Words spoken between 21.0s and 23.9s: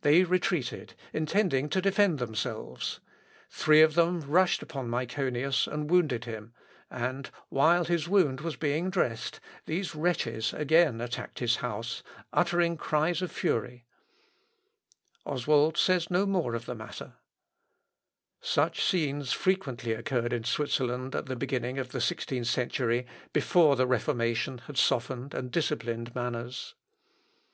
at the beginning of the sixteenth century, before the